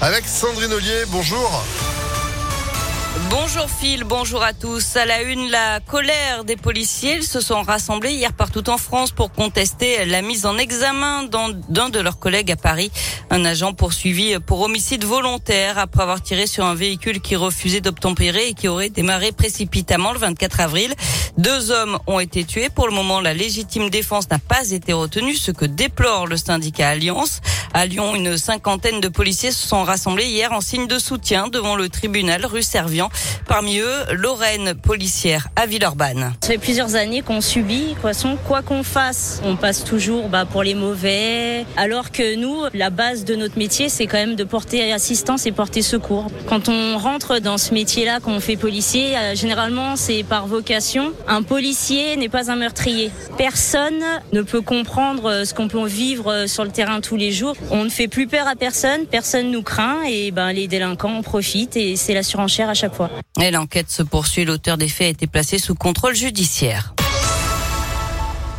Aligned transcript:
avec 0.00 0.26
Sandrine 0.28 0.72
Ollier. 0.72 1.04
Bonjour. 1.08 1.64
Bonjour 3.30 3.70
Phil, 3.70 4.04
bonjour 4.04 4.42
à 4.42 4.52
tous. 4.52 4.96
À 4.96 5.06
la 5.06 5.22
une, 5.22 5.48
la 5.50 5.80
colère 5.80 6.44
des 6.44 6.56
policiers. 6.56 7.22
Se 7.22 7.40
sont 7.40 7.62
rassemblés 7.62 8.12
hier 8.12 8.34
partout 8.34 8.68
en 8.68 8.76
France 8.76 9.10
pour 9.10 9.32
contester 9.32 10.04
la 10.04 10.20
mise 10.20 10.44
en 10.44 10.58
examen 10.58 11.22
d'un 11.24 11.88
de 11.88 11.98
leurs 11.98 12.18
collègues 12.18 12.52
à 12.52 12.56
Paris. 12.56 12.90
Un 13.30 13.46
agent 13.46 13.72
poursuivi 13.72 14.38
pour 14.40 14.60
homicide 14.60 15.04
volontaire 15.04 15.78
après 15.78 16.02
avoir 16.02 16.22
tiré 16.22 16.46
sur 16.46 16.66
un 16.66 16.74
véhicule 16.74 17.20
qui 17.20 17.36
refusait 17.36 17.80
d'obtempérer 17.80 18.48
et 18.48 18.54
qui 18.54 18.68
aurait 18.68 18.90
démarré 18.90 19.32
précipitamment 19.32 20.12
le 20.12 20.18
24 20.18 20.60
avril. 20.60 20.94
Deux 21.38 21.70
hommes 21.70 21.98
ont 22.06 22.20
été 22.20 22.44
tués. 22.44 22.68
Pour 22.68 22.86
le 22.86 22.94
moment, 22.94 23.20
la 23.20 23.34
légitime 23.34 23.88
défense 23.90 24.30
n'a 24.30 24.38
pas 24.38 24.70
été 24.70 24.92
retenue, 24.92 25.36
ce 25.36 25.52
que 25.52 25.64
déplore 25.64 26.26
le 26.26 26.36
syndicat 26.36 26.90
Alliance. 26.90 27.40
À 27.74 27.84
Lyon, 27.84 28.14
une 28.14 28.38
cinquantaine 28.38 29.00
de 29.00 29.08
policiers 29.08 29.50
se 29.50 29.66
sont 29.68 29.84
rassemblés 29.84 30.26
hier 30.26 30.52
en 30.52 30.62
signe 30.62 30.86
de 30.86 30.98
soutien 30.98 31.48
devant 31.48 31.76
le 31.76 31.90
tribunal 31.90 32.46
rue 32.46 32.62
Servian. 32.62 33.05
Parmi 33.46 33.78
eux, 33.78 34.04
Lorraine, 34.12 34.74
policière 34.74 35.48
à 35.56 35.66
Villeurbanne. 35.66 36.32
Ça 36.42 36.48
fait 36.48 36.58
plusieurs 36.58 36.94
années 36.94 37.22
qu'on 37.22 37.40
subit, 37.40 37.96
quoi 38.02 38.62
qu'on 38.62 38.82
fasse, 38.82 39.40
on 39.44 39.56
passe 39.56 39.84
toujours 39.84 40.28
bah, 40.28 40.44
pour 40.44 40.62
les 40.62 40.74
mauvais, 40.74 41.64
alors 41.76 42.10
que 42.10 42.36
nous, 42.36 42.56
la 42.74 42.90
base 42.90 43.24
de 43.24 43.34
notre 43.34 43.58
métier, 43.58 43.88
c'est 43.88 44.06
quand 44.06 44.18
même 44.18 44.34
de 44.34 44.44
porter 44.44 44.92
assistance 44.92 45.46
et 45.46 45.52
porter 45.52 45.82
secours. 45.82 46.26
Quand 46.46 46.68
on 46.68 46.98
rentre 46.98 47.38
dans 47.38 47.58
ce 47.58 47.74
métier-là, 47.74 48.20
qu'on 48.20 48.40
fait 48.40 48.56
policier, 48.56 49.16
euh, 49.16 49.34
généralement 49.34 49.96
c'est 49.96 50.22
par 50.22 50.46
vocation. 50.46 51.12
Un 51.28 51.42
policier 51.42 52.16
n'est 52.16 52.28
pas 52.28 52.50
un 52.50 52.56
meurtrier. 52.56 53.10
Personne 53.36 54.02
ne 54.32 54.42
peut 54.42 54.62
comprendre 54.62 55.26
euh, 55.26 55.44
ce 55.44 55.54
qu'on 55.54 55.68
peut 55.68 55.84
vivre 55.86 56.32
euh, 56.32 56.46
sur 56.46 56.64
le 56.64 56.70
terrain 56.70 57.00
tous 57.00 57.16
les 57.16 57.32
jours. 57.32 57.54
On 57.70 57.84
ne 57.84 57.90
fait 57.90 58.08
plus 58.08 58.26
peur 58.26 58.48
à 58.48 58.56
personne, 58.56 59.06
personne 59.06 59.50
nous 59.50 59.62
craint 59.62 60.02
et 60.08 60.30
ben 60.30 60.52
les 60.52 60.68
délinquants 60.68 61.18
en 61.18 61.22
profitent 61.22 61.76
et 61.76 61.96
c'est 61.96 62.14
la 62.14 62.22
surenchère 62.22 62.68
à 62.68 62.74
chaque 62.74 62.94
fois. 62.94 62.95
L'enquête 63.52 63.90
se 63.90 64.02
poursuit. 64.02 64.44
L'auteur 64.44 64.76
des 64.76 64.88
faits 64.88 65.06
a 65.06 65.10
été 65.10 65.26
placé 65.26 65.58
sous 65.58 65.74
contrôle 65.74 66.14
judiciaire. 66.14 66.94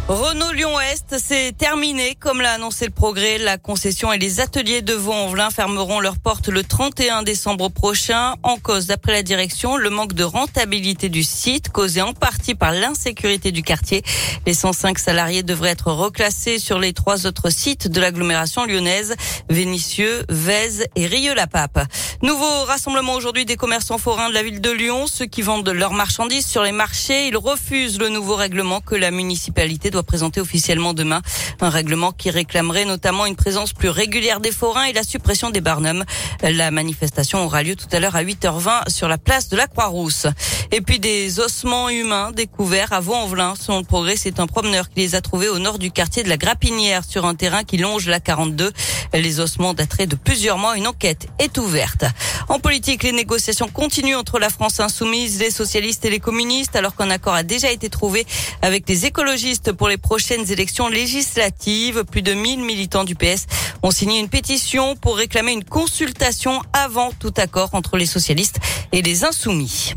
Renault 0.07 0.53
Lyon-Est, 0.53 1.17
c'est 1.19 1.51
terminé. 1.57 2.15
Comme 2.15 2.39
l'a 2.39 2.53
annoncé 2.53 2.85
le 2.85 2.91
progrès, 2.91 3.37
la 3.37 3.57
concession 3.57 4.13
et 4.13 4.17
les 4.17 4.39
ateliers 4.39 4.81
de 4.81 4.93
Vaux-en-Velin 4.93 5.49
fermeront 5.49 5.99
leurs 5.99 6.17
portes 6.17 6.47
le 6.47 6.63
31 6.63 7.23
décembre 7.23 7.67
prochain. 7.67 8.35
En 8.41 8.55
cause, 8.55 8.87
d'après 8.87 9.11
la 9.11 9.21
direction, 9.21 9.75
le 9.75 9.89
manque 9.89 10.13
de 10.13 10.23
rentabilité 10.23 11.09
du 11.09 11.23
site, 11.23 11.71
causé 11.71 12.01
en 12.01 12.13
partie 12.13 12.55
par 12.55 12.71
l'insécurité 12.71 13.51
du 13.51 13.63
quartier. 13.63 14.01
Les 14.45 14.53
105 14.53 14.97
salariés 14.97 15.43
devraient 15.43 15.71
être 15.71 15.91
reclassés 15.91 16.57
sur 16.57 16.79
les 16.79 16.93
trois 16.93 17.27
autres 17.27 17.49
sites 17.49 17.89
de 17.89 17.99
l'agglomération 17.99 18.65
lyonnaise, 18.65 19.13
Vénissieux, 19.49 20.23
Vèze 20.29 20.85
et 20.95 21.05
Rieux-la-Pape. 21.05 21.85
Nouveau 22.23 22.63
rassemblement 22.63 23.13
aujourd'hui 23.13 23.45
des 23.45 23.57
commerçants 23.57 23.99
forains 23.99 24.29
de 24.29 24.33
la 24.33 24.41
ville 24.41 24.59
de 24.59 24.71
Lyon. 24.71 25.05
Ceux 25.05 25.27
qui 25.27 25.43
vendent 25.43 25.69
leurs 25.69 25.93
marchandises 25.93 26.47
sur 26.47 26.63
les 26.63 26.71
marchés, 26.71 27.27
ils 27.27 27.37
refusent 27.37 27.99
le 27.99 28.09
nouveau 28.09 28.35
règlement 28.35 28.81
que 28.81 28.95
la 28.95 29.11
municipalité 29.11 29.91
doit 29.91 30.01
présenter 30.01 30.41
officiellement 30.41 30.95
demain. 30.95 31.21
Un 31.61 31.69
règlement 31.69 32.11
qui 32.11 32.31
réclamerait 32.31 32.85
notamment 32.85 33.27
une 33.27 33.35
présence 33.35 33.71
plus 33.71 33.89
régulière 33.89 34.39
des 34.39 34.51
forains 34.51 34.85
et 34.85 34.93
la 34.93 35.03
suppression 35.03 35.51
des 35.51 35.61
barnums. 35.61 36.05
La 36.41 36.71
manifestation 36.71 37.45
aura 37.45 37.61
lieu 37.61 37.75
tout 37.75 37.85
à 37.91 37.99
l'heure 37.99 38.15
à 38.15 38.23
8h20 38.23 38.89
sur 38.89 39.07
la 39.07 39.19
place 39.19 39.47
de 39.49 39.55
la 39.55 39.67
Croix-Rousse. 39.67 40.25
Et 40.71 40.81
puis 40.81 40.99
des 40.99 41.39
ossements 41.39 41.89
humains 41.89 42.31
découverts 42.31 42.93
à 42.93 42.99
Vaux-en-Velin. 42.99 43.53
Selon 43.59 43.77
le 43.77 43.85
progrès, 43.85 44.15
c'est 44.15 44.39
un 44.39 44.47
promeneur 44.47 44.89
qui 44.89 45.01
les 45.01 45.13
a 45.13 45.21
trouvés 45.21 45.49
au 45.49 45.59
nord 45.59 45.77
du 45.77 45.91
quartier 45.91 46.23
de 46.23 46.29
la 46.29 46.37
Grappinière 46.37 47.03
sur 47.05 47.25
un 47.25 47.35
terrain 47.35 47.63
qui 47.63 47.77
longe 47.77 48.07
la 48.07 48.19
42. 48.19 48.71
Les 49.13 49.39
ossements 49.39 49.75
dateraient 49.75 50.07
de 50.07 50.15
plusieurs 50.15 50.57
mois. 50.57 50.77
Une 50.77 50.87
enquête 50.87 51.27
est 51.37 51.59
ouverte. 51.59 52.06
En 52.49 52.59
politique, 52.59 53.03
les 53.03 53.11
négociations 53.11 53.67
continuent 53.67 54.15
entre 54.15 54.39
la 54.39 54.49
France 54.49 54.79
insoumise, 54.79 55.39
les 55.39 55.51
socialistes 55.51 56.05
et 56.05 56.09
les 56.09 56.19
communistes, 56.19 56.75
alors 56.75 56.95
qu'un 56.95 57.09
accord 57.09 57.33
a 57.33 57.43
déjà 57.43 57.71
été 57.71 57.89
trouvé 57.89 58.25
avec 58.61 58.87
les 58.87 59.05
écologistes 59.05 59.73
pour 59.73 59.89
les 59.89 59.97
prochaines 59.97 60.49
élections 60.51 60.87
législatives. 60.87 62.05
Plus 62.05 62.21
de 62.21 62.33
1000 62.33 62.59
militants 62.59 63.03
du 63.03 63.15
PS 63.15 63.47
ont 63.83 63.91
signé 63.91 64.19
une 64.19 64.29
pétition 64.29 64.95
pour 64.95 65.17
réclamer 65.17 65.51
une 65.51 65.65
consultation 65.65 66.61
avant 66.71 67.11
tout 67.11 67.33
accord 67.37 67.69
entre 67.73 67.97
les 67.97 68.05
socialistes 68.05 68.59
et 68.93 69.01
les 69.01 69.25
insoumis. 69.25 69.93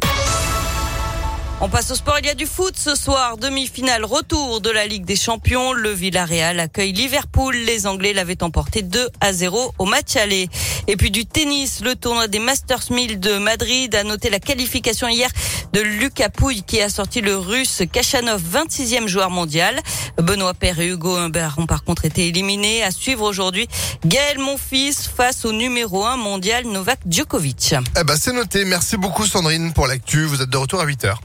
On 1.62 1.68
passe 1.68 1.90
au 1.90 1.94
sport. 1.94 2.16
Il 2.20 2.26
y 2.26 2.30
a 2.30 2.34
du 2.34 2.46
foot 2.46 2.74
ce 2.74 2.94
soir. 2.94 3.36
Demi-finale 3.36 4.06
retour 4.06 4.62
de 4.62 4.70
la 4.70 4.86
Ligue 4.86 5.04
des 5.04 5.14
Champions. 5.14 5.74
Le 5.74 5.90
Villarreal 5.90 6.58
accueille 6.58 6.92
Liverpool. 6.92 7.54
Les 7.54 7.86
Anglais 7.86 8.14
l'avaient 8.14 8.42
emporté 8.42 8.80
2 8.80 9.08
à 9.20 9.34
0 9.34 9.74
au 9.76 9.84
match 9.84 10.16
aller. 10.16 10.48
Et 10.88 10.96
puis 10.96 11.10
du 11.10 11.26
tennis. 11.26 11.82
Le 11.84 11.96
tournoi 11.96 12.28
des 12.28 12.38
Masters 12.38 12.90
1000 12.90 13.20
de 13.20 13.36
Madrid 13.36 13.94
a 13.94 14.04
noté 14.04 14.30
la 14.30 14.40
qualification 14.40 15.06
hier 15.08 15.28
de 15.74 15.80
Lucas 15.82 16.30
Pouille 16.30 16.62
qui 16.62 16.80
a 16.80 16.88
sorti 16.88 17.20
le 17.20 17.36
russe 17.36 17.82
Kachanov, 17.92 18.42
26e 18.42 19.06
joueur 19.06 19.28
mondial. 19.28 19.78
Benoît 20.16 20.54
Père 20.54 20.80
et 20.80 20.88
Hugo 20.88 21.14
Humbert 21.14 21.56
ont 21.58 21.66
par 21.66 21.84
contre 21.84 22.06
été 22.06 22.26
éliminés. 22.26 22.82
À 22.82 22.90
suivre 22.90 23.24
aujourd'hui 23.28 23.68
Gaël 24.06 24.38
Monfils 24.38 25.10
face 25.14 25.44
au 25.44 25.52
numéro 25.52 26.06
1 26.06 26.16
mondial 26.16 26.64
Novak 26.66 27.00
Djokovic. 27.06 27.74
Eh 28.00 28.04
ben, 28.04 28.16
c'est 28.16 28.32
noté. 28.32 28.64
Merci 28.64 28.96
beaucoup 28.96 29.26
Sandrine 29.26 29.74
pour 29.74 29.86
l'actu. 29.86 30.24
Vous 30.24 30.40
êtes 30.40 30.48
de 30.48 30.56
retour 30.56 30.80
à 30.80 30.86
8h. 30.86 31.16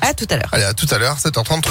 À 0.00 0.14
tout 0.14 0.26
à 0.30 0.36
l'heure. 0.36 0.48
Allez, 0.52 0.64
à 0.64 0.74
tout 0.74 0.86
à 0.90 0.98
l'heure, 0.98 1.16
7h33. 1.18 1.70